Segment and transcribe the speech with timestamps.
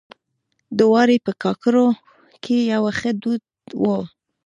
[0.77, 1.87] دراوۍ په کاکړو
[2.43, 3.41] کې يو ښه دود
[3.83, 3.97] وه.